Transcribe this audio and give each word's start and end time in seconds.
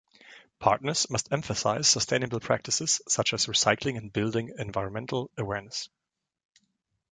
Partners 0.57 1.07
must 1.11 1.31
emphasize 1.31 1.87
sustainable 1.87 2.39
practices 2.39 3.03
such 3.07 3.35
as 3.35 3.45
recycling 3.45 3.99
and 3.99 4.11
building 4.11 4.51
environmental 4.57 5.29
awareness. 5.37 5.89